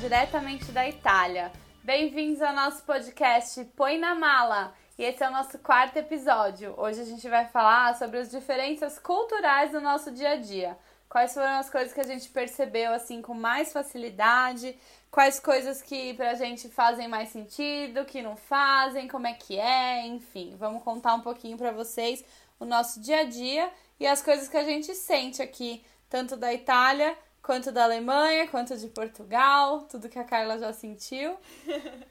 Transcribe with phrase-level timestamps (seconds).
[0.00, 1.52] diretamente da Itália.
[1.84, 4.72] Bem-vindos ao nosso podcast Põe na Mala.
[4.98, 6.74] E esse é o nosso quarto episódio.
[6.78, 10.78] Hoje a gente vai falar sobre as diferenças culturais do nosso dia a dia.
[11.06, 14.74] Quais foram as coisas que a gente percebeu assim com mais facilidade?
[15.10, 20.06] Quais coisas que pra gente fazem mais sentido, que não fazem, como é que é,
[20.06, 20.56] enfim.
[20.58, 22.24] Vamos contar um pouquinho para vocês
[22.58, 26.54] o nosso dia a dia e as coisas que a gente sente aqui, tanto da
[26.54, 31.36] Itália quanto da Alemanha, quanto de Portugal, tudo que a Carla já sentiu.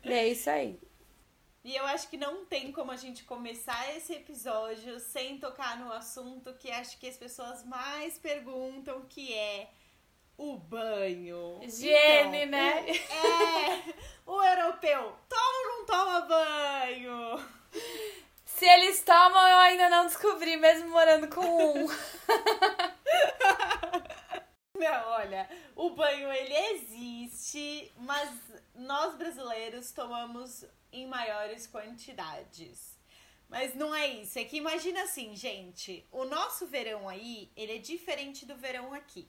[0.03, 0.79] e é isso aí.
[1.63, 5.91] E eu acho que não tem como a gente começar esse episódio sem tocar no
[5.91, 9.70] assunto que acho que as pessoas mais perguntam, que é
[10.37, 11.59] o banho.
[11.61, 12.85] Higiene, então, né?
[12.85, 13.93] O, é,
[14.25, 17.45] o europeu toma ou não toma banho?
[18.45, 21.87] Se eles tomam, eu ainda não descobri, mesmo morando com um.
[24.80, 28.34] Não, olha, o banho ele existe, mas
[28.74, 32.98] nós brasileiros tomamos em maiores quantidades.
[33.50, 37.77] Mas não é isso, é que imagina assim, gente, o nosso verão aí, ele é
[37.77, 39.27] diferente do verão aqui.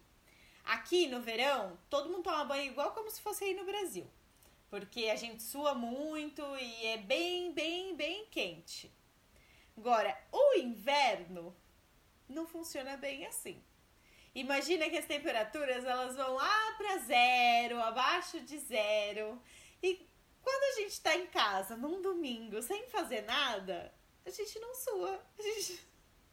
[0.65, 4.09] Aqui no verão, todo mundo toma banho igual como se fosse aí no Brasil.
[4.69, 8.89] Porque a gente sua muito e é bem, bem, bem quente.
[9.77, 11.57] Agora, o inverno
[12.29, 13.61] não funciona bem assim.
[14.35, 19.41] Imagina que as temperaturas elas vão lá para zero, abaixo de zero.
[19.83, 20.09] E
[20.43, 23.93] quando a gente está em casa num domingo sem fazer nada,
[24.25, 25.21] a gente não sua.
[25.39, 25.81] Gente,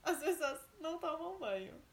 [0.04, 1.88] as pessoas não tomam banho.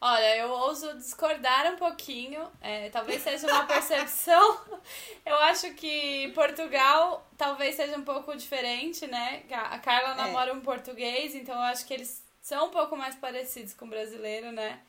[0.00, 2.48] Olha, eu ouso discordar um pouquinho.
[2.60, 4.80] É, talvez seja uma percepção.
[5.26, 9.44] eu acho que Portugal talvez seja um pouco diferente, né?
[9.50, 10.14] A Carla é.
[10.14, 13.90] namora um português, então eu acho que eles são um pouco mais parecidos com o
[13.90, 14.80] brasileiro, né?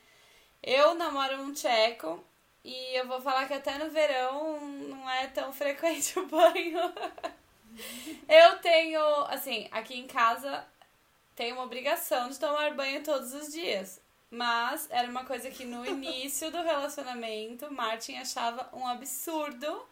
[0.61, 2.23] Eu namoro um tcheco
[2.63, 6.79] e eu vou falar que até no verão não é tão frequente o banho.
[8.27, 10.65] eu tenho, assim, aqui em casa
[11.35, 14.01] tenho uma obrigação de tomar banho todos os dias.
[14.29, 19.87] Mas era uma coisa que no início do relacionamento, Martin achava um absurdo,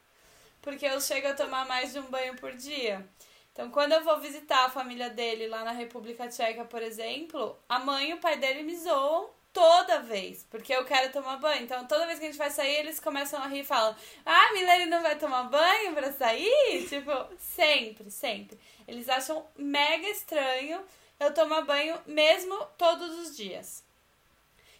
[0.62, 3.08] porque eu chego a tomar mais de um banho por dia.
[3.54, 7.80] Então, quando eu vou visitar a família dele lá na República Tcheca, por exemplo, a
[7.80, 11.64] mãe e o pai dele me zoam toda vez, porque eu quero tomar banho.
[11.64, 14.54] Então, toda vez que a gente vai sair, eles começam a rir e falam: Ah,
[14.54, 16.88] Milene não vai tomar banho pra sair?
[16.88, 18.60] tipo, sempre, sempre.
[18.88, 20.84] Eles acham mega estranho
[21.20, 23.84] eu tomar banho mesmo todos os dias.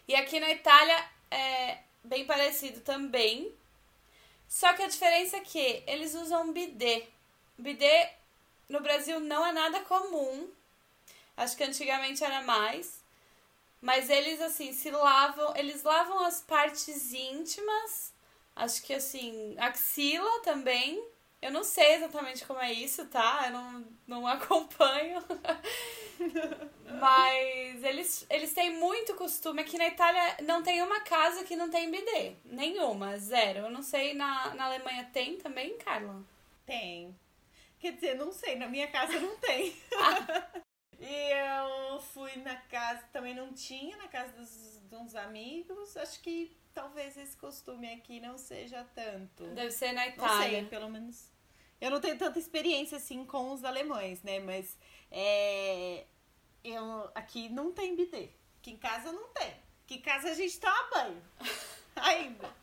[0.08, 3.54] E aqui na Itália é bem parecido também.
[4.48, 7.06] Só que a diferença é que eles usam bidê.
[7.58, 8.10] Bidê
[8.70, 10.50] no Brasil não é nada comum.
[11.36, 13.02] Acho que antigamente era mais.
[13.82, 18.14] Mas eles assim se lavam, eles lavam as partes íntimas,
[18.56, 21.04] acho que assim, axila também.
[21.40, 23.44] Eu não sei exatamente como é isso, tá?
[23.46, 25.24] Eu não, não acompanho.
[27.00, 29.62] Mas eles, eles têm muito costume.
[29.62, 32.36] Aqui na Itália não tem uma casa que não tem bidê.
[32.44, 33.60] Nenhuma, zero.
[33.60, 36.24] Eu não sei, na, na Alemanha tem também, Carla?
[36.66, 37.16] Tem.
[37.80, 39.76] Quer dizer, não sei, na minha casa não tem.
[41.00, 41.32] e
[41.94, 45.96] eu fui na casa, também não tinha, na casa dos, de uns amigos.
[45.96, 49.46] Acho que talvez esse costume aqui não seja tanto.
[49.48, 50.60] Deve ser na Itália.
[50.60, 51.30] Sei, pelo menos.
[51.80, 54.40] Eu não tenho tanta experiência assim com os alemães, né?
[54.40, 54.78] Mas
[55.12, 56.06] é,
[56.64, 58.30] eu, aqui não tem bidê.
[58.60, 59.54] Aqui em casa não tem.
[59.86, 61.24] Aqui em casa a gente toma banho.
[61.96, 62.54] Ainda.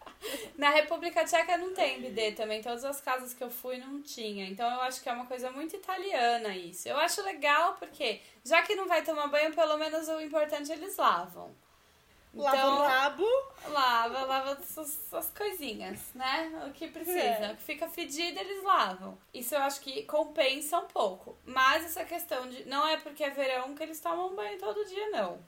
[0.56, 2.62] Na República Tcheca não tem bidê também.
[2.62, 4.46] Todas as casas que eu fui não tinha.
[4.46, 6.88] Então eu acho que é uma coisa muito italiana isso.
[6.88, 10.74] Eu acho legal porque, já que não vai tomar banho, pelo menos o importante é
[10.74, 11.54] eles lavam.
[12.36, 13.26] Lava então, o rabo.
[13.68, 16.64] Lava, lava as, as coisinhas, né?
[16.66, 17.18] O que precisa.
[17.18, 17.52] É.
[17.52, 19.16] O que fica fedido, eles lavam.
[19.32, 21.38] Isso eu acho que compensa um pouco.
[21.44, 22.64] Mas essa questão de.
[22.64, 25.38] Não é porque é verão que eles tomam banho todo dia, não.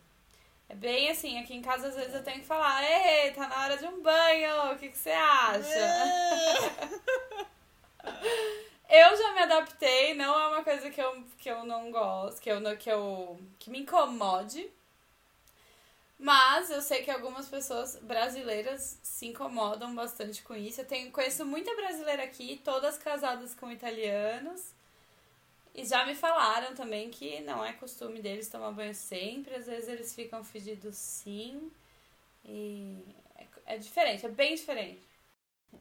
[0.68, 3.62] É bem assim, aqui em casa às vezes eu tenho que falar, ei, tá na
[3.62, 5.68] hora de um banho, o que, que você acha?
[8.90, 12.50] eu já me adaptei, não é uma coisa que eu, que eu não gosto, que
[12.50, 14.70] eu, que eu que me incomode.
[16.18, 20.80] Mas eu sei que algumas pessoas brasileiras se incomodam bastante com isso.
[20.80, 24.74] Eu tenho, conheço muita brasileira aqui, todas casadas com italianos.
[25.76, 29.90] E já me falaram também que não é costume deles tomar banho sempre, às vezes
[29.90, 31.70] eles ficam fedidos sim.
[32.42, 33.04] E
[33.36, 35.04] é, é diferente, é bem diferente.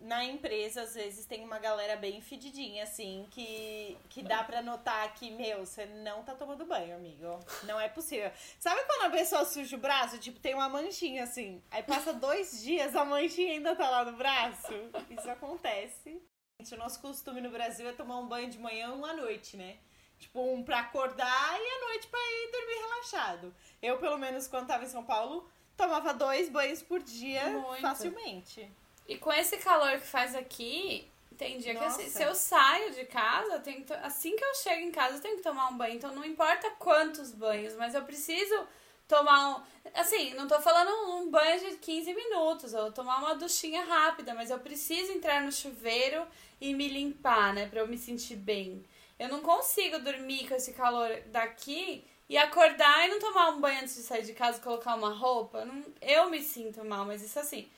[0.01, 5.13] Na empresa, às vezes, tem uma galera bem fedidinha, assim, que, que dá pra notar
[5.13, 7.39] que, meu, você não tá tomando banho, amigo.
[7.63, 8.29] Não é possível.
[8.59, 10.19] Sabe quando a pessoa suja o braço?
[10.19, 11.63] Tipo, tem uma manchinha, assim.
[11.71, 14.73] Aí passa dois dias, a manchinha ainda tá lá no braço.
[15.09, 16.21] Isso acontece.
[16.57, 19.57] O nosso costume no Brasil é tomar um banho de manhã e um à noite,
[19.57, 19.75] né?
[20.17, 23.55] Tipo, um pra acordar e à noite pra ir dormir relaxado.
[23.81, 27.81] Eu, pelo menos, quando tava em São Paulo, tomava dois banhos por dia Muito.
[27.81, 28.71] facilmente.
[29.05, 31.07] E com esse calor que faz aqui,
[31.37, 32.01] tem dia que Nossa.
[32.01, 35.35] assim, se eu saio de casa, que assim que eu chego em casa, eu tenho
[35.35, 35.95] que tomar um banho.
[35.95, 38.65] Então não importa quantos banhos, mas eu preciso
[39.07, 39.63] tomar um.
[39.93, 44.49] Assim, não tô falando um banho de 15 minutos, vou tomar uma duchinha rápida, mas
[44.49, 46.25] eu preciso entrar no chuveiro
[46.59, 48.83] e me limpar, né, pra eu me sentir bem.
[49.19, 53.79] Eu não consigo dormir com esse calor daqui e acordar e não tomar um banho
[53.81, 55.63] antes de sair de casa colocar uma roupa.
[55.63, 57.69] Não- eu me sinto mal, mas isso assim.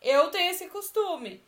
[0.00, 1.42] Eu tenho esse costume.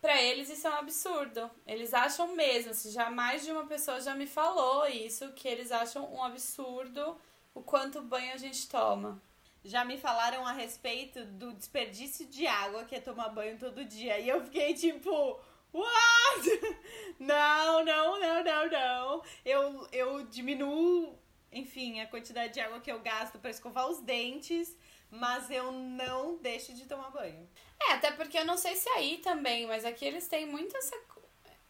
[0.00, 1.50] Pra eles isso é um absurdo.
[1.66, 5.72] Eles acham mesmo, assim, já mais de uma pessoa já me falou isso, que eles
[5.72, 7.16] acham um absurdo
[7.56, 9.20] o quanto banho a gente toma.
[9.64, 14.20] Já me falaram a respeito do desperdício de água que é tomar banho todo dia.
[14.20, 15.40] E eu fiquei tipo,
[15.72, 16.76] what?
[17.18, 19.22] Não, não, não, não, não.
[19.42, 21.18] Eu, eu diminuo,
[21.50, 24.76] enfim, a quantidade de água que eu gasto pra escovar os dentes,
[25.10, 27.48] mas eu não deixo de tomar banho.
[27.80, 30.94] É, até porque eu não sei se aí também, mas aqui eles têm muito essa.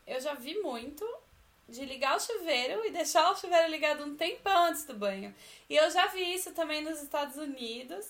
[0.04, 1.06] Eu já vi muito
[1.68, 5.34] de ligar o chuveiro e deixar o chuveiro ligado um tempão antes do banho.
[5.68, 8.06] E eu já vi isso também nos Estados Unidos,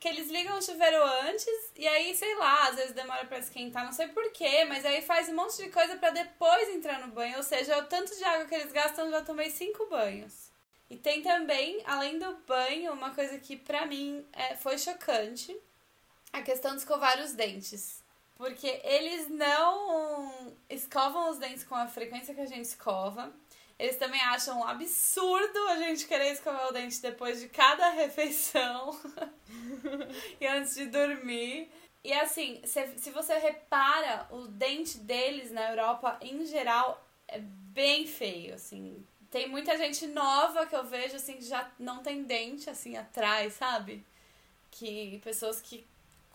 [0.00, 3.84] que eles ligam o chuveiro antes e aí, sei lá, às vezes demora pra esquentar,
[3.84, 7.36] não sei porquê, mas aí faz um monte de coisa pra depois entrar no banho.
[7.36, 10.50] Ou seja, o tanto de água que eles gastam, já tomei cinco banhos.
[10.88, 15.56] E tem também, além do banho, uma coisa que pra mim é, foi chocante
[16.32, 18.04] a questão de escovar os dentes.
[18.36, 23.32] Porque eles não escovam os dentes com a frequência que a gente escova.
[23.78, 28.98] Eles também acham um absurdo a gente querer escovar o dente depois de cada refeição
[30.40, 31.70] e antes de dormir.
[32.02, 38.06] E assim, se, se você repara, o dente deles na Europa, em geral, é bem
[38.06, 39.04] feio, assim.
[39.30, 43.54] Tem muita gente nova que eu vejo, assim, que já não tem dente, assim, atrás,
[43.54, 44.06] sabe?
[44.70, 45.86] Que pessoas que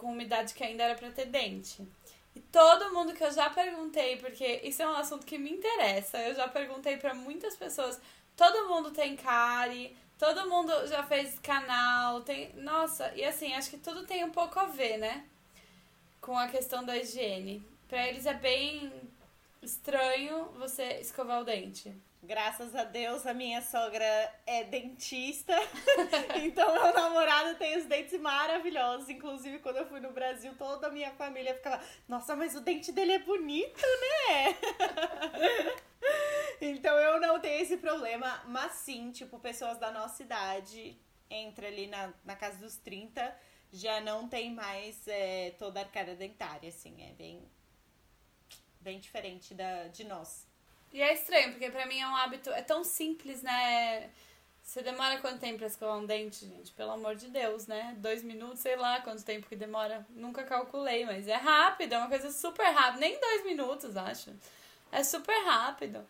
[0.01, 1.87] com uma idade que ainda era pra ter dente.
[2.35, 6.17] E todo mundo que eu já perguntei, porque isso é um assunto que me interessa,
[6.17, 8.01] eu já perguntei pra muitas pessoas,
[8.35, 13.77] todo mundo tem cárie, todo mundo já fez canal, tem, nossa, e assim, acho que
[13.77, 15.23] tudo tem um pouco a ver, né?
[16.19, 17.63] Com a questão da higiene.
[17.87, 18.91] Pra eles é bem
[19.61, 21.95] estranho você escovar o dente.
[22.23, 24.05] Graças a Deus, a minha sogra
[24.45, 25.55] é dentista.
[26.43, 29.09] então, meu namorado tem os dentes maravilhosos.
[29.09, 32.91] Inclusive, quando eu fui no Brasil, toda a minha família ficava: Nossa, mas o dente
[32.91, 34.57] dele é bonito, né?
[36.61, 38.43] então, eu não tenho esse problema.
[38.45, 43.35] Mas sim, tipo, pessoas da nossa idade, entre ali na, na casa dos 30,
[43.71, 47.01] já não tem mais é, toda a arcada dentária, assim.
[47.03, 47.49] É bem,
[48.81, 50.45] bem diferente da, de nós.
[50.93, 52.49] E é estranho, porque pra mim é um hábito.
[52.49, 54.09] É tão simples, né?
[54.63, 56.71] Você demora quanto tempo pra escovar um dente, gente?
[56.71, 57.95] Pelo amor de Deus, né?
[57.97, 60.05] Dois minutos, sei lá quanto tempo que demora.
[60.09, 62.99] Nunca calculei, mas é rápido, é uma coisa super rápida.
[62.99, 64.33] Nem dois minutos, acho.
[64.91, 66.05] É super rápido.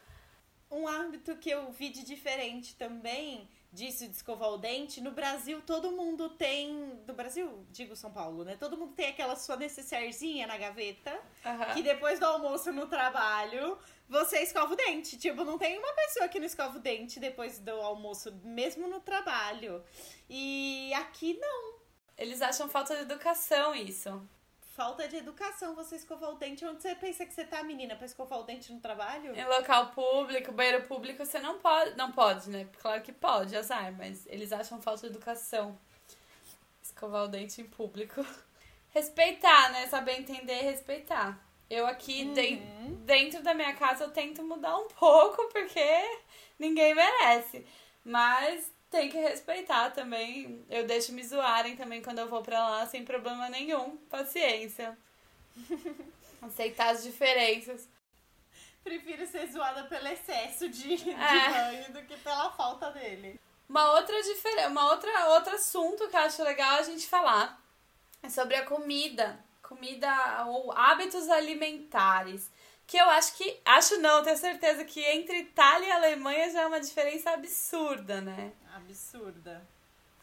[0.69, 5.61] Um hábito que eu vi de diferente também disso de escovar o dente, no Brasil
[5.61, 6.99] todo mundo tem.
[7.05, 8.57] Do Brasil, digo São Paulo, né?
[8.57, 11.17] Todo mundo tem aquela sua necessairezinha na gaveta.
[11.45, 11.73] Aham.
[11.73, 13.77] Que depois do almoço no trabalho,
[14.09, 15.17] você escova o dente.
[15.17, 18.99] Tipo, não tem uma pessoa que não escova o dente depois do almoço, mesmo no
[18.99, 19.83] trabalho.
[20.29, 21.79] E aqui não.
[22.17, 24.21] Eles acham falta de educação isso.
[24.81, 26.65] Falta de educação você escovar o dente.
[26.65, 29.35] Onde você pensa que você tá, menina, pra escovar o dente no trabalho?
[29.35, 31.95] Em local público, banheiro público, você não pode.
[31.95, 32.67] Não pode, né?
[32.81, 35.77] Claro que pode, azar, mas eles acham falta de educação.
[36.81, 38.25] Escovar o dente em público.
[38.89, 39.85] Respeitar, né?
[39.85, 41.39] Saber entender e respeitar.
[41.69, 46.19] Eu aqui den- dentro da minha casa eu tento mudar um pouco porque
[46.57, 47.63] ninguém merece.
[48.03, 50.63] Mas tem que respeitar também.
[50.69, 53.95] Eu deixo me zoarem também quando eu vou pra lá sem problema nenhum.
[54.09, 54.95] Paciência.
[56.41, 57.87] Aceitar as diferenças.
[58.83, 61.49] Prefiro ser zoada pelo excesso de, de É.
[61.49, 63.39] banho do que pela falta dele.
[63.69, 67.61] Uma outra diferença, uma outra outro assunto que eu acho legal a gente falar
[68.21, 72.51] é sobre a comida, comida ou hábitos alimentares,
[72.85, 76.67] que eu acho que acho não, tenho certeza que entre Itália e Alemanha já é
[76.67, 78.51] uma diferença absurda, né?
[78.75, 79.67] Absurda.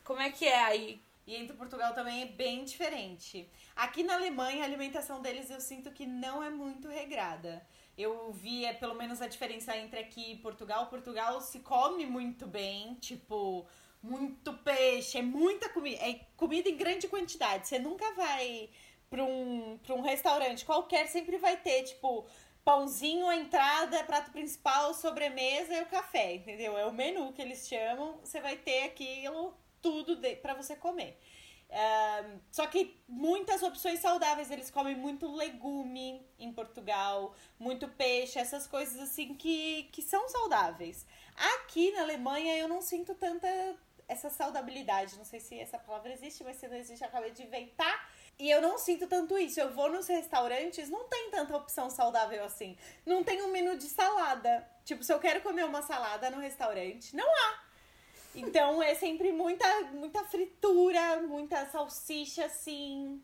[0.04, 1.00] Como é que é aí?
[1.26, 3.46] E entre Portugal também é bem diferente.
[3.76, 7.66] Aqui na Alemanha, a alimentação deles eu sinto que não é muito regrada.
[7.96, 10.86] Eu vi é, pelo menos a diferença entre aqui e Portugal.
[10.86, 13.66] Portugal se come muito bem, tipo,
[14.02, 17.68] muito peixe, é muita comida, é comida em grande quantidade.
[17.68, 18.70] Você nunca vai
[19.10, 22.26] para um, pra um restaurante qualquer, sempre vai ter, tipo,
[22.64, 26.76] pãozinho, a entrada, prato principal, sobremesa e o café, entendeu?
[26.76, 28.18] É o menu que eles chamam.
[28.18, 31.18] Você vai ter aquilo tudo para você comer.
[31.70, 34.50] Uh, só que muitas opções saudáveis.
[34.50, 41.06] Eles comem muito legume em Portugal, muito peixe, essas coisas assim que, que são saudáveis.
[41.36, 43.48] Aqui na Alemanha eu não sinto tanta
[44.08, 45.16] essa saudabilidade.
[45.16, 48.10] Não sei se essa palavra existe, mas se não existe, eu acabei de inventar.
[48.38, 49.58] E eu não sinto tanto isso.
[49.58, 52.76] Eu vou nos restaurantes, não tem tanta opção saudável assim.
[53.04, 54.64] Não tem um menu de salada.
[54.84, 57.68] Tipo, se eu quero comer uma salada no restaurante, não há.
[58.34, 63.20] Então é sempre muita, muita fritura, muita salsicha assim,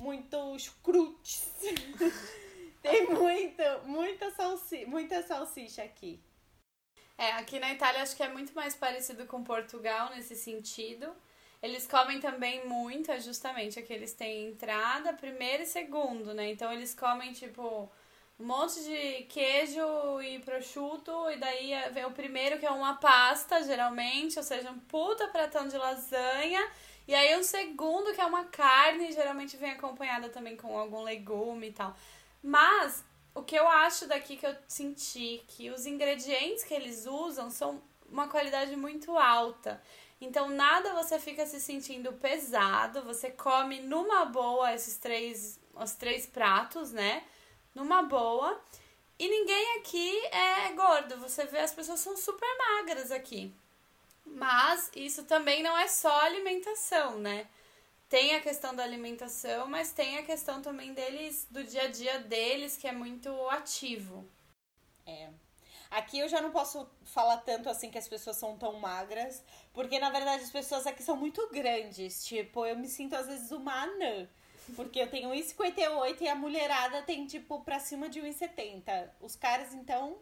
[0.00, 1.48] muitos crutes.
[2.82, 6.20] tem muita, muita, salsi muita salsicha aqui.
[7.16, 11.12] É, aqui na Itália acho que é muito mais parecido com Portugal nesse sentido.
[11.62, 16.50] Eles comem também muito, é justamente aqui eles têm entrada, primeiro e segundo, né?
[16.50, 17.90] Então eles comem tipo
[18.38, 23.64] um monte de queijo e prosciutto, e daí vem o primeiro que é uma pasta,
[23.64, 26.64] geralmente, ou seja, um puta pratão de lasanha,
[27.08, 31.68] e aí o segundo que é uma carne, geralmente vem acompanhada também com algum legume
[31.68, 31.96] e tal.
[32.40, 37.50] Mas o que eu acho daqui que eu senti que os ingredientes que eles usam
[37.50, 39.82] são uma qualidade muito alta.
[40.20, 46.26] Então nada você fica se sentindo pesado, você come numa boa esses três, os três
[46.26, 47.24] pratos, né?
[47.74, 48.60] Numa boa.
[49.18, 51.18] E ninguém aqui é gordo.
[51.18, 53.52] Você vê as pessoas são super magras aqui.
[54.24, 57.46] Mas isso também não é só alimentação, né?
[58.08, 62.18] Tem a questão da alimentação, mas tem a questão também deles, do dia a dia
[62.20, 64.26] deles, que é muito ativo.
[65.06, 65.28] É.
[65.90, 69.42] Aqui eu já não posso falar tanto assim que as pessoas são tão magras,
[69.72, 72.24] porque na verdade as pessoas aqui são muito grandes.
[72.24, 74.28] Tipo, eu me sinto às vezes uma anã.
[74.76, 79.08] Porque eu tenho 1,58 e a mulherada tem, tipo, pra cima de 1,70.
[79.20, 80.18] Os caras, então,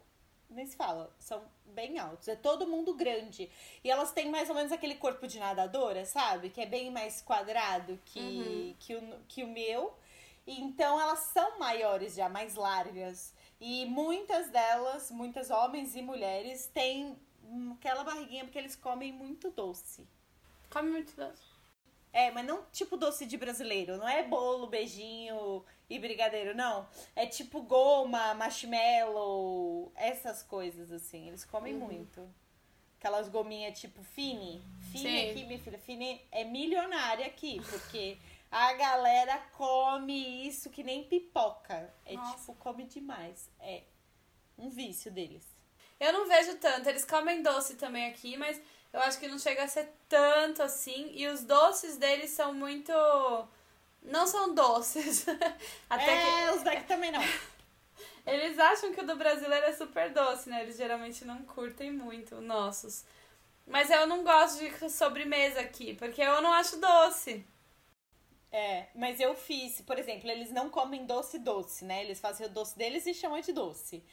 [0.49, 2.27] nem se fala, são bem altos.
[2.27, 3.49] É todo mundo grande.
[3.83, 6.49] E elas têm mais ou menos aquele corpo de nadadora, sabe?
[6.49, 8.75] Que é bem mais quadrado que, uhum.
[8.79, 9.93] que, o, que o meu.
[10.45, 13.33] Então elas são maiores já, mais largas.
[13.59, 17.17] E muitas delas, muitas homens e mulheres, têm
[17.73, 20.07] aquela barriguinha porque eles comem muito doce.
[20.69, 21.57] Come muito doce.
[22.13, 23.97] É, mas não tipo doce de brasileiro.
[23.97, 26.87] Não é bolo, beijinho e brigadeiro, não.
[27.15, 31.27] É tipo goma, marshmallow, essas coisas assim.
[31.27, 31.87] Eles comem uhum.
[31.87, 32.27] muito.
[32.99, 34.63] Aquelas gominhas tipo Fini.
[34.91, 35.77] Fini aqui, minha filha.
[35.77, 38.17] Fini é milionária aqui, porque
[38.51, 41.93] a galera come isso que nem pipoca.
[42.05, 42.37] É Nossa.
[42.37, 43.49] tipo, come demais.
[43.59, 43.83] É
[44.57, 45.45] um vício deles.
[45.99, 46.87] Eu não vejo tanto.
[46.87, 48.59] Eles comem doce também aqui, mas
[48.93, 51.11] eu acho que não chega a ser tanto assim.
[51.13, 52.91] E os doces deles são muito.
[54.01, 55.25] Não são doces.
[55.89, 56.57] Até é, que...
[56.57, 57.21] os daqui também não.
[58.25, 60.61] Eles acham que o do brasileiro é super doce, né?
[60.61, 63.05] Eles geralmente não curtem muito nossos.
[63.65, 67.45] Mas eu não gosto de sobremesa aqui, porque eu não acho doce.
[68.51, 72.03] É, mas eu fiz, por exemplo, eles não comem doce doce, né?
[72.03, 74.03] Eles fazem o doce deles e chamam de doce.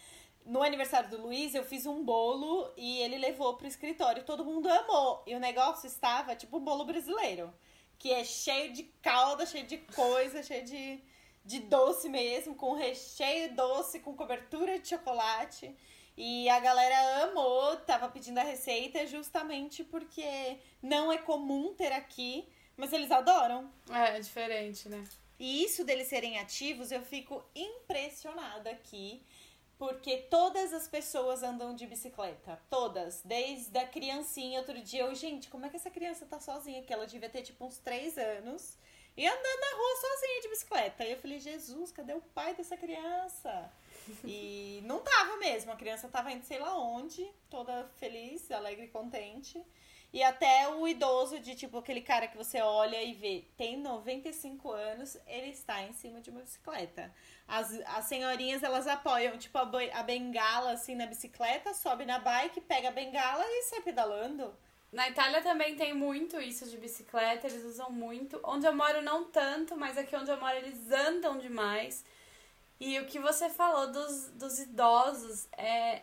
[0.45, 4.25] No aniversário do Luiz, eu fiz um bolo e ele levou pro escritório.
[4.25, 5.23] Todo mundo amou.
[5.27, 7.53] E o negócio estava tipo um bolo brasileiro.
[7.99, 11.01] Que é cheio de calda, cheio de coisa, cheio de,
[11.45, 15.75] de doce mesmo, com recheio doce, com cobertura de chocolate.
[16.17, 22.47] E a galera amou, tava pedindo a receita justamente porque não é comum ter aqui
[22.77, 23.71] mas eles adoram.
[23.91, 25.05] É, é diferente, né?
[25.39, 29.23] E isso deles serem ativos, eu fico impressionada aqui,
[29.77, 32.61] porque todas as pessoas andam de bicicleta.
[32.71, 33.21] Todas.
[33.25, 34.61] Desde a criancinha.
[34.61, 36.83] Outro dia eu, gente, como é que essa criança tá sozinha?
[36.83, 38.79] Que ela devia ter tipo uns 3 anos.
[39.17, 41.05] E andando na rua sozinha de bicicleta.
[41.05, 43.71] E eu falei, Jesus, cadê o pai dessa criança?
[44.23, 45.73] E não tava mesmo.
[45.73, 49.59] A criança tava indo sei lá onde, toda feliz, alegre e contente.
[50.15, 54.71] E até o idoso, de tipo aquele cara que você olha e vê, tem 95
[54.71, 57.13] anos, ele está em cima de uma bicicleta.
[57.49, 62.61] As, as senhorinhas, elas apoiam, tipo, a, a bengala assim na bicicleta, sobe na bike,
[62.61, 64.57] pega a bengala e sai pedalando.
[64.93, 68.39] Na Itália também tem muito isso de bicicleta, eles usam muito.
[68.45, 72.05] Onde eu moro, não tanto, mas aqui onde eu moro, eles andam demais.
[72.79, 76.03] E o que você falou dos, dos idosos é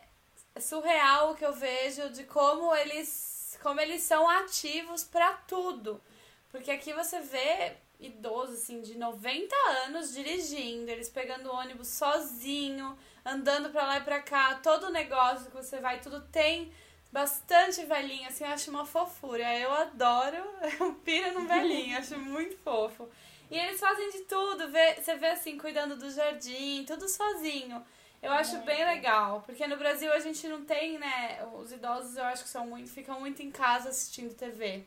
[0.60, 3.31] surreal o que eu vejo de como eles
[3.62, 6.02] como eles são ativos para tudo.
[6.50, 13.70] Porque aqui você vê idoso, assim, de 90 anos dirigindo, eles pegando ônibus sozinho, andando
[13.70, 16.74] pra lá e pra cá, todo o negócio que você vai, tudo tem
[17.12, 19.58] bastante velhinho, assim, eu acho uma fofura.
[19.58, 20.38] Eu adoro,
[20.80, 23.08] eu piro no velhinho, acho muito fofo.
[23.50, 27.86] E eles fazem de tudo, vê, você vê assim, cuidando do jardim, tudo sozinho.
[28.22, 31.44] Eu acho bem legal, porque no Brasil a gente não tem, né?
[31.56, 34.86] Os idosos eu acho que são muito, ficam muito em casa assistindo TV.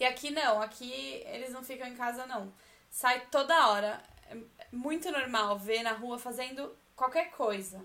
[0.00, 2.52] E aqui não, aqui eles não ficam em casa não.
[2.90, 4.02] Sai toda hora.
[4.28, 4.36] É
[4.72, 7.84] muito normal ver na rua fazendo qualquer coisa.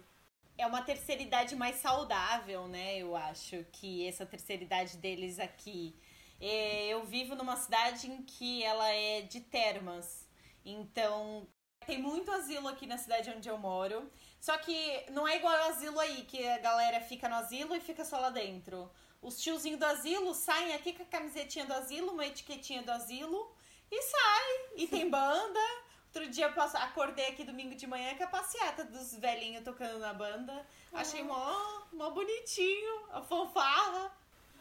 [0.57, 2.97] É uma terceira idade mais saudável, né?
[2.97, 5.95] Eu acho que essa terceira idade deles aqui.
[6.41, 10.27] É, eu vivo numa cidade em que ela é de termas.
[10.65, 11.47] Então,
[11.85, 14.11] tem muito asilo aqui na cidade onde eu moro.
[14.39, 17.79] Só que não é igual ao asilo aí, que a galera fica no asilo e
[17.79, 18.89] fica só lá dentro.
[19.22, 23.51] Os tiozinhos do asilo saem aqui com a camisetinha do asilo, uma etiquetinha do asilo
[23.91, 24.69] e sai.
[24.77, 25.60] E tem banda.
[26.05, 30.13] Outro dia eu acordei aqui domingo de manhã com a passeata dos velhinhos tocando na
[30.13, 30.65] banda.
[30.91, 34.12] Achei mó, mó bonitinho, a fanfarra.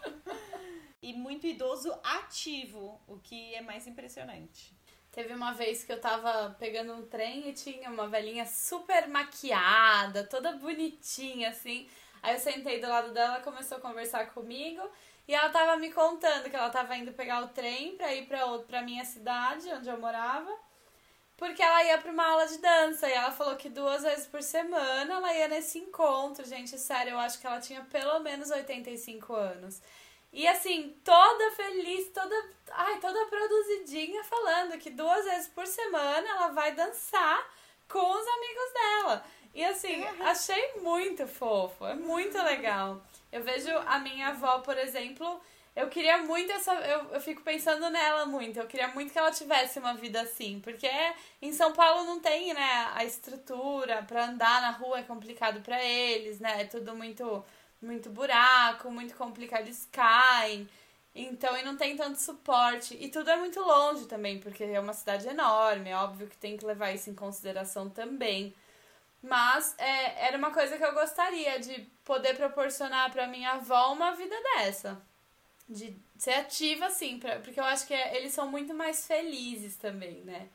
[1.01, 4.77] e muito idoso ativo, o que é mais impressionante.
[5.19, 10.23] Teve uma vez que eu tava pegando um trem e tinha uma velhinha super maquiada,
[10.23, 11.89] toda bonitinha, assim.
[12.23, 14.81] Aí eu sentei do lado dela, começou a conversar comigo
[15.27, 18.47] e ela tava me contando que ela tava indo pegar o trem pra ir pra,
[18.61, 20.57] pra minha cidade, onde eu morava,
[21.37, 24.41] porque ela ia pra uma aula de dança e ela falou que duas vezes por
[24.41, 26.47] semana ela ia nesse encontro.
[26.47, 29.83] Gente, sério, eu acho que ela tinha pelo menos 85 anos.
[30.33, 36.49] E assim, toda feliz, toda, ai, toda produzidinha, falando que duas vezes por semana ela
[36.49, 37.47] vai dançar
[37.89, 39.25] com os amigos dela.
[39.55, 43.03] E assim, achei muito fofo, é muito legal.
[43.33, 45.41] Eu vejo a minha avó, por exemplo,
[45.79, 46.75] eu queria muito essa.
[46.75, 48.59] Eu, eu fico pensando nela muito.
[48.59, 50.59] Eu queria muito que ela tivesse uma vida assim.
[50.59, 50.91] Porque
[51.41, 55.81] em São Paulo não tem, né, a estrutura para andar na rua é complicado para
[55.81, 56.63] eles, né?
[56.63, 57.45] É tudo muito
[57.81, 60.69] muito buraco, muito complicado, eles caem.
[61.15, 62.97] Então, e não tem tanto suporte.
[63.01, 65.91] E tudo é muito longe também, porque é uma cidade enorme.
[65.91, 68.55] É óbvio que tem que levar isso em consideração também.
[69.23, 74.13] Mas é, era uma coisa que eu gostaria de poder proporcionar para minha avó uma
[74.13, 75.01] vida dessa.
[75.69, 79.77] De ser ativa, assim, pra, porque eu acho que é, eles são muito mais felizes
[79.77, 80.49] também, né?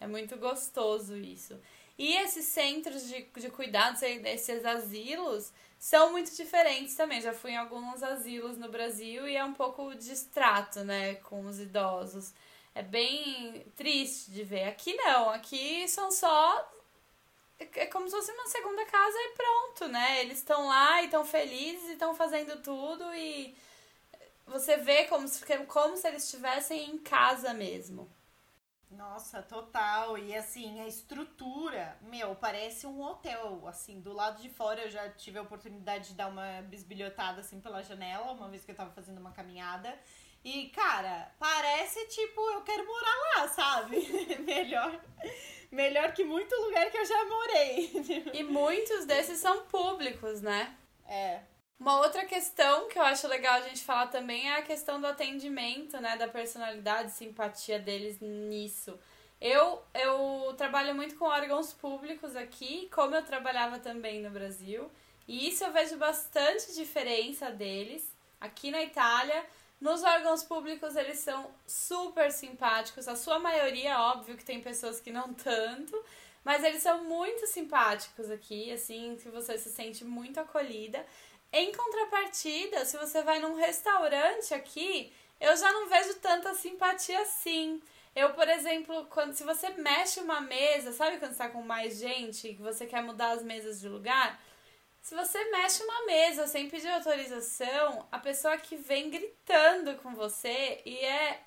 [0.00, 1.58] É muito gostoso isso.
[1.96, 7.20] E esses centros de, de cuidados, esses asilos, são muito diferentes também.
[7.20, 11.60] Já fui em alguns asilos no Brasil e é um pouco distrato, né, com os
[11.60, 12.32] idosos.
[12.74, 14.64] É bem triste de ver.
[14.64, 16.72] Aqui não, aqui são só.
[17.58, 20.20] É como se fosse uma segunda casa e pronto, né?
[20.22, 23.54] Eles estão lá e estão felizes e estão fazendo tudo e
[24.46, 28.10] você vê como se, como se eles estivessem em casa mesmo.
[28.96, 30.16] Nossa, total.
[30.18, 33.66] E assim, a estrutura, meu, parece um hotel.
[33.66, 37.60] Assim, do lado de fora eu já tive a oportunidade de dar uma bisbilhotada assim
[37.60, 39.98] pela janela, uma vez que eu tava fazendo uma caminhada.
[40.44, 43.96] E, cara, parece tipo, eu quero morar lá, sabe?
[44.44, 45.00] melhor,
[45.72, 47.90] melhor que muito lugar que eu já morei.
[48.34, 50.76] e muitos desses são públicos, né?
[51.06, 51.40] É.
[51.78, 55.06] Uma outra questão que eu acho legal a gente falar também é a questão do
[55.06, 56.16] atendimento, né?
[56.16, 58.98] Da personalidade, simpatia deles nisso.
[59.40, 64.90] Eu, eu trabalho muito com órgãos públicos aqui, como eu trabalhava também no Brasil.
[65.26, 68.14] E isso eu vejo bastante diferença deles.
[68.40, 69.44] Aqui na Itália,
[69.80, 73.08] nos órgãos públicos eles são super simpáticos.
[73.08, 76.02] A sua maioria, óbvio que tem pessoas que não tanto,
[76.44, 81.04] mas eles são muito simpáticos aqui, assim, que você se sente muito acolhida.
[81.56, 87.80] Em contrapartida, se você vai num restaurante aqui, eu já não vejo tanta simpatia assim.
[88.12, 92.48] Eu, por exemplo, quando se você mexe uma mesa, sabe quando está com mais gente
[92.48, 94.42] e que você quer mudar as mesas de lugar?
[95.00, 100.82] Se você mexe uma mesa sem pedir autorização, a pessoa que vem gritando com você
[100.84, 101.40] e é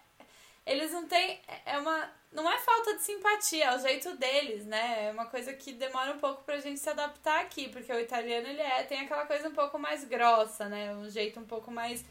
[0.66, 5.08] eles não têm é uma não é falta de simpatia, é o jeito deles, né?
[5.08, 8.48] É uma coisa que demora um pouco pra gente se adaptar aqui, porque o italiano
[8.48, 10.94] ele é, tem aquela coisa um pouco mais grossa, né?
[10.94, 12.04] Um jeito um pouco mais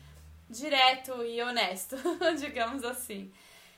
[0.48, 1.96] direto e honesto,
[2.38, 3.32] digamos assim.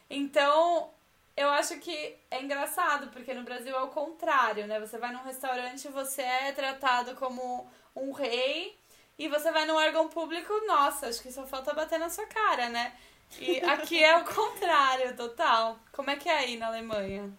[0.09, 0.90] Então,
[1.37, 4.81] eu acho que é engraçado, porque no Brasil é o contrário, né?
[4.81, 8.79] Você vai num restaurante, você é tratado como um rei,
[9.18, 12.68] e você vai num órgão público, nossa, acho que só falta bater na sua cara,
[12.68, 12.94] né?
[13.40, 15.78] E aqui é o contrário, total.
[15.92, 17.32] Como é que é aí na Alemanha?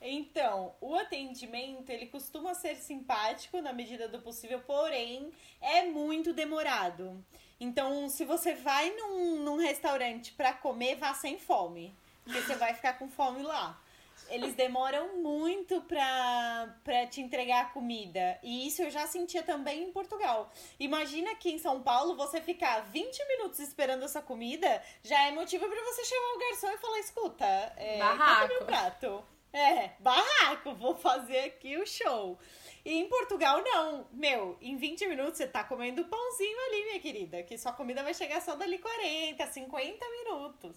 [0.00, 5.32] Então, o atendimento, ele costuma ser simpático na medida do possível, porém,
[5.62, 7.24] é muito demorado.
[7.58, 12.74] Então, se você vai num, num restaurante para comer, vá sem fome, porque você vai
[12.74, 13.80] ficar com fome lá.
[14.28, 18.38] Eles demoram muito pra, pra te entregar a comida.
[18.42, 20.50] E isso eu já sentia também em Portugal.
[20.78, 25.68] Imagina que em São Paulo você ficar 20 minutos esperando essa comida já é motivo
[25.68, 27.44] para você chamar o garçom e falar: escuta,
[27.76, 28.48] é, Barraco.
[28.48, 29.24] meu prato?
[29.54, 32.36] É, barraco, vou fazer aqui o show.
[32.84, 34.04] E em Portugal, não.
[34.12, 37.40] Meu, em 20 minutos você tá comendo pãozinho ali, minha querida.
[37.44, 40.76] Que sua comida vai chegar só dali 40, 50 minutos.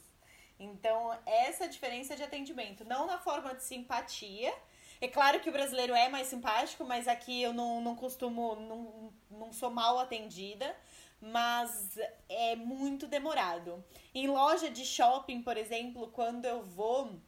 [0.59, 4.53] Então, essa diferença de atendimento, não na forma de simpatia.
[4.99, 9.13] É claro que o brasileiro é mais simpático, mas aqui eu não, não costumo, não,
[9.29, 10.75] não sou mal atendida,
[11.21, 13.83] mas é muito demorado.
[14.13, 17.19] Em loja de shopping, por exemplo, quando eu vou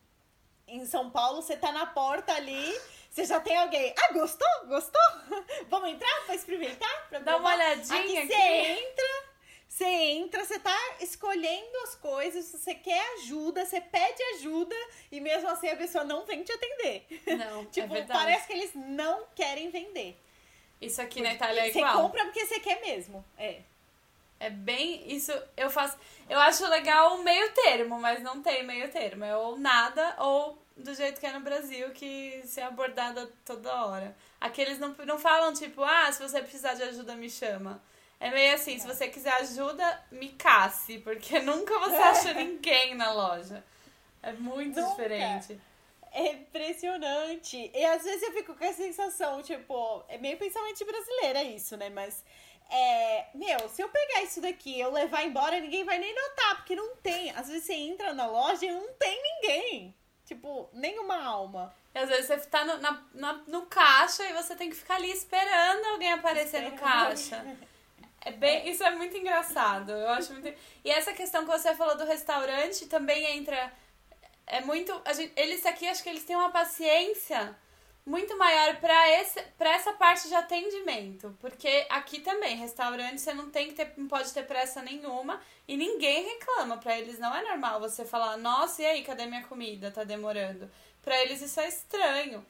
[0.68, 3.94] em São Paulo, você tá na porta ali, você já tem alguém.
[3.98, 4.48] Ah, gostou?
[4.68, 5.02] Gostou?
[5.70, 7.10] Vamos entrar pra experimentar?
[7.10, 8.18] Pra Dá uma olhadinha aqui.
[8.18, 8.28] aqui.
[8.28, 9.29] Você entra,
[9.80, 14.76] você entra, você tá escolhendo as coisas, você quer ajuda, você pede ajuda
[15.10, 17.08] e mesmo assim a pessoa não vem te atender.
[17.38, 18.20] Não, é tipo, verdade.
[18.20, 20.22] parece que eles não querem vender.
[20.82, 22.02] Isso aqui na Itália é você igual.
[22.02, 23.24] compra porque você quer mesmo.
[23.38, 23.62] É.
[24.38, 25.04] É bem.
[25.14, 25.98] Isso eu faço.
[26.30, 29.24] Eu acho legal o meio termo, mas não tem meio termo.
[29.24, 33.86] É ou nada, ou do jeito que é no Brasil, que se é abordada toda
[33.86, 34.16] hora.
[34.42, 37.82] Aqui eles não, não falam, tipo, ah, se você precisar de ajuda, me chama.
[38.20, 43.12] É meio assim, se você quiser ajuda, me casse, porque nunca você acha ninguém na
[43.14, 43.64] loja.
[44.22, 44.90] É muito Nunca.
[44.92, 45.60] diferente.
[46.12, 47.72] É impressionante.
[47.74, 51.90] E às vezes eu fico com a sensação, tipo, é meio pensamento brasileira isso, né?
[51.90, 52.24] Mas,
[52.70, 56.58] é, meu, se eu pegar isso daqui e eu levar embora, ninguém vai nem notar,
[56.58, 57.32] porque não tem.
[57.32, 59.96] Às vezes você entra na loja e não tem ninguém.
[60.26, 61.74] Tipo, nenhuma alma.
[61.96, 64.96] E às vezes você tá no, na, na- no caixa e você tem que ficar
[64.96, 67.46] ali esperando alguém aparecer no caixa.
[68.22, 69.92] É bem, isso é muito engraçado.
[69.92, 70.48] Eu acho muito.
[70.84, 73.72] E essa questão que você falou do restaurante também entra.
[74.46, 74.92] É muito.
[75.14, 77.56] Gente, eles aqui acho que eles têm uma paciência
[78.10, 83.76] muito maior para essa parte de atendimento, porque aqui também restaurante você não tem que
[83.76, 88.04] ter, não pode ter pressa nenhuma e ninguém reclama pra eles não é normal você
[88.04, 90.70] falar nossa e aí cadê minha comida tá demorando
[91.04, 92.44] Pra eles isso é estranho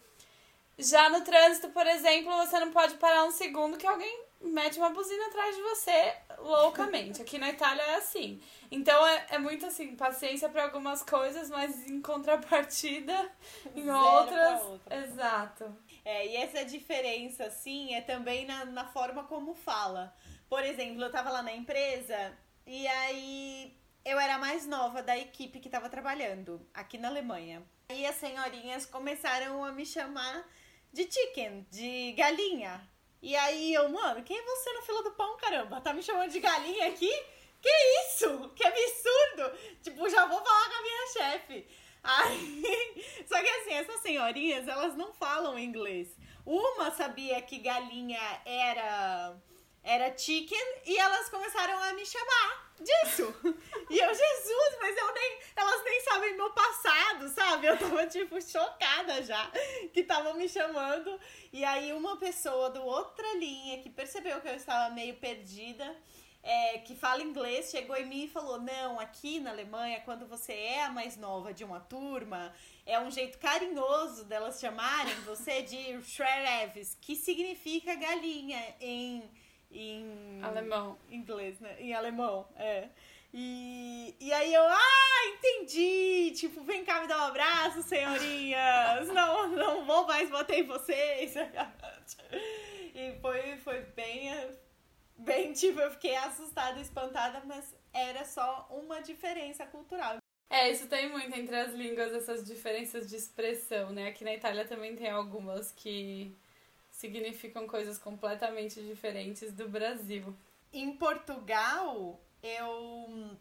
[0.77, 4.89] já no trânsito por exemplo você não pode parar um segundo que alguém mete uma
[4.89, 9.95] buzina atrás de você loucamente aqui na Itália é assim então é, é muito assim
[9.95, 13.32] paciência pra algumas coisas mas em contrapartida
[13.75, 14.95] em Zero outras outra.
[14.95, 15.75] exato
[16.06, 20.15] É, e essa diferença, assim, é também na, na forma como fala.
[20.49, 25.15] Por exemplo, eu tava lá na empresa e aí eu era a mais nova da
[25.15, 27.62] equipe que tava trabalhando aqui na Alemanha.
[27.89, 30.47] E as senhorinhas começaram a me chamar
[30.91, 32.82] de chicken, de galinha.
[33.21, 35.82] E aí eu, mano, quem é você no fila do pão, caramba?
[35.82, 37.12] Tá me chamando de galinha aqui?
[37.62, 37.69] Que
[38.05, 38.49] isso?
[38.55, 39.58] Que absurdo!
[39.82, 41.67] Tipo, já vou falar com a minha chefe.
[42.01, 46.15] Aí, só que assim, essas senhorinhas, elas não falam inglês.
[46.45, 49.36] Uma sabia que galinha era
[49.84, 53.34] era chicken e elas começaram a me chamar disso.
[53.89, 57.68] E eu, Jesus, mas eu nem, elas nem sabem meu passado, sabe?
[57.68, 59.52] Eu tava tipo chocada já
[59.94, 61.20] que estavam me chamando.
[61.52, 65.96] E aí uma pessoa do outra linha que percebeu que eu estava meio perdida,
[66.42, 70.54] é, que fala inglês, chegou em mim e falou: Não, aqui na Alemanha, quando você
[70.54, 72.54] é a mais nova de uma turma,
[72.86, 79.30] é um jeito carinhoso delas chamarem você de Schrereves, que significa galinha em,
[79.71, 81.75] em alemão inglês, né?
[81.79, 82.89] Em alemão, é.
[83.34, 86.32] E, e aí eu, ah, entendi!
[86.36, 89.08] Tipo, vem cá me dar um abraço, senhorinhas!
[89.13, 91.34] Não, não vou mais bater em vocês!
[92.95, 94.29] E foi, foi bem,
[95.15, 100.17] bem, tipo, eu fiquei assustada, espantada, mas era só uma diferença cultural.
[100.49, 104.10] É, isso tem muito entre as línguas, essas diferenças de expressão, né?
[104.10, 106.36] Aqui na Itália também tem algumas que
[107.00, 110.36] significam coisas completamente diferentes do Brasil.
[110.72, 113.38] Em Portugal, eu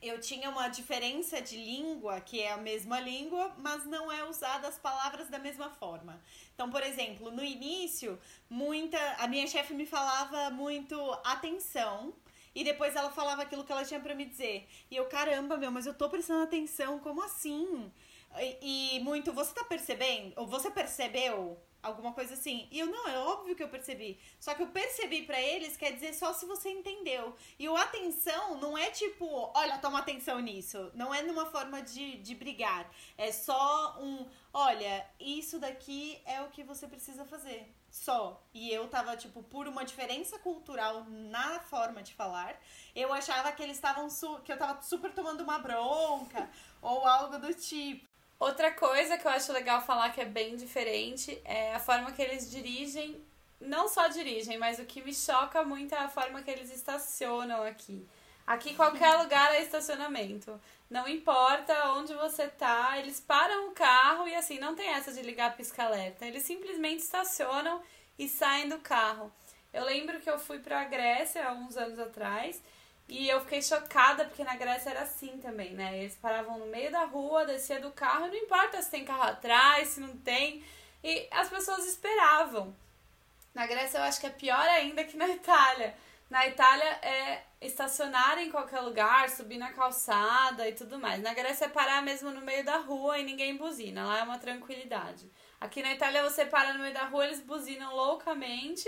[0.00, 4.68] eu tinha uma diferença de língua, que é a mesma língua, mas não é usada
[4.68, 6.20] as palavras da mesma forma.
[6.54, 12.14] Então, por exemplo, no início, muita a minha chefe me falava muito atenção,
[12.54, 14.68] e depois ela falava aquilo que ela tinha pra me dizer.
[14.90, 17.92] E eu, caramba, meu, mas eu tô prestando atenção, como assim?
[18.40, 20.32] E, e muito, você tá percebendo?
[20.36, 21.60] Ou você percebeu?
[21.80, 22.66] Alguma coisa assim.
[22.72, 24.18] E eu, não, é óbvio que eu percebi.
[24.40, 27.34] Só que eu percebi para eles quer dizer só se você entendeu.
[27.58, 30.90] E o atenção não é tipo, olha, toma atenção nisso.
[30.94, 32.90] Não é numa forma de, de brigar.
[33.16, 37.72] É só um, olha, isso daqui é o que você precisa fazer.
[37.90, 38.42] Só.
[38.52, 42.60] E eu tava, tipo, por uma diferença cultural na forma de falar,
[42.94, 44.08] eu achava que eles estavam,
[44.44, 46.50] que eu tava super tomando uma bronca
[46.82, 48.07] ou algo do tipo.
[48.38, 52.22] Outra coisa que eu acho legal falar que é bem diferente é a forma que
[52.22, 53.20] eles dirigem.
[53.60, 57.64] Não só dirigem, mas o que me choca muito é a forma que eles estacionam
[57.64, 58.06] aqui.
[58.46, 60.60] Aqui qualquer lugar é estacionamento.
[60.88, 65.20] Não importa onde você tá, eles param o carro e assim, não tem essa de
[65.20, 66.24] ligar pisca-alerta.
[66.24, 67.82] Eles simplesmente estacionam
[68.16, 69.32] e saem do carro.
[69.72, 72.62] Eu lembro que eu fui pra Grécia há uns anos atrás
[73.08, 75.98] e eu fiquei chocada porque na Grécia era assim também, né?
[75.98, 79.88] Eles paravam no meio da rua, descia do carro, não importa se tem carro atrás,
[79.88, 80.62] se não tem.
[81.02, 82.74] E as pessoas esperavam.
[83.54, 85.94] Na Grécia eu acho que é pior ainda que na Itália.
[86.28, 91.22] Na Itália é estacionar em qualquer lugar, subir na calçada e tudo mais.
[91.22, 94.06] Na Grécia é parar mesmo no meio da rua e ninguém buzina.
[94.06, 95.30] Lá é uma tranquilidade.
[95.58, 98.86] Aqui na Itália você para no meio da rua, eles buzinam loucamente,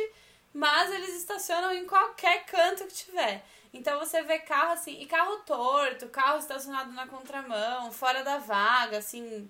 [0.52, 3.44] mas eles estacionam em qualquer canto que tiver.
[3.72, 8.98] Então você vê carro assim, e carro torto, carro estacionado na contramão, fora da vaga,
[8.98, 9.48] assim,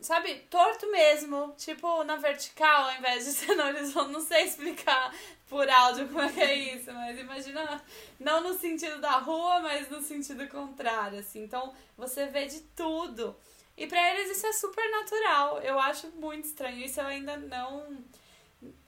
[0.00, 4.08] sabe, torto mesmo, tipo na vertical ao invés de ser na horizontal.
[4.08, 5.14] Não sei explicar
[5.48, 7.82] por áudio como é que é isso, mas imagina,
[8.18, 11.44] não no sentido da rua, mas no sentido contrário, assim.
[11.44, 13.36] Então você vê de tudo.
[13.76, 15.58] E para eles isso é super natural.
[15.60, 16.84] Eu acho muito estranho.
[16.84, 17.96] Isso eu ainda não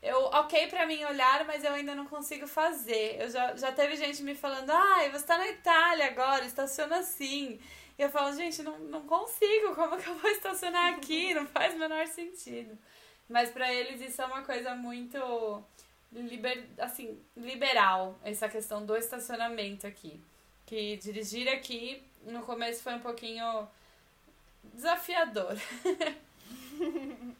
[0.02, 3.20] eu, ok para mim olhar, mas eu ainda não consigo fazer.
[3.20, 6.98] Eu já, já teve gente me falando, ai, ah, você tá na Itália agora, estaciona
[6.98, 7.58] assim.
[7.98, 11.34] E eu falo, gente, não, não consigo, como que eu vou estacionar aqui?
[11.34, 12.76] Não faz o menor sentido.
[13.28, 15.64] Mas para eles isso é uma coisa muito
[16.12, 20.20] liber, assim, liberal, essa questão do estacionamento aqui.
[20.66, 23.66] Que dirigir aqui no começo foi um pouquinho
[24.74, 25.56] desafiador.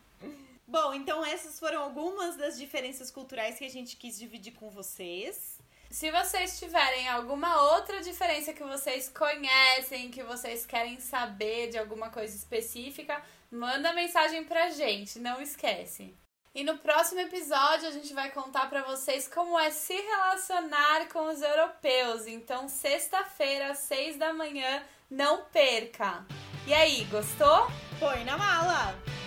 [0.73, 5.59] Bom, então essas foram algumas das diferenças culturais que a gente quis dividir com vocês.
[5.91, 12.09] Se vocês tiverem alguma outra diferença que vocês conhecem, que vocês querem saber de alguma
[12.09, 16.15] coisa específica, manda mensagem pra gente, não esquece.
[16.55, 21.27] E no próximo episódio a gente vai contar para vocês como é se relacionar com
[21.29, 22.27] os europeus.
[22.27, 26.25] Então, sexta-feira, às seis da manhã, não perca.
[26.67, 27.71] E aí, gostou?
[28.01, 29.22] Põe na mala!